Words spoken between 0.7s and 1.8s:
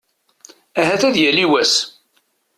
Ahat ad yali wass.